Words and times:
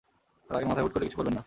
রাগের 0.49 0.67
মাথায় 0.67 0.83
হুট 0.83 0.93
করে 0.93 1.05
কিছু 1.05 1.17
করবেন 1.17 1.33
না। 1.33 1.39